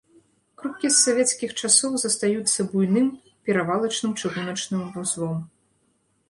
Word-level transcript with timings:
Крупкі 0.59 0.89
з 0.93 0.97
савецкіх 1.07 1.51
часоў 1.67 1.91
застаюцца 2.03 2.65
буйным 2.71 3.07
перавалачным 3.51 4.17
чыгуначным 4.23 4.81
вузлом. 4.97 5.37